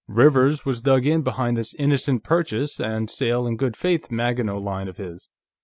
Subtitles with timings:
[0.07, 4.87] Rivers was dug in behind this innocent purchase and sale in good faith Maginot Line
[4.87, 5.29] of his.